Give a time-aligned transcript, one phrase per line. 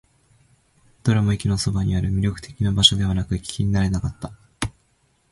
[1.03, 2.09] どれも駅のそばにある。
[2.09, 4.31] 魅力的な場所ではなく、行く気にはなれなかった。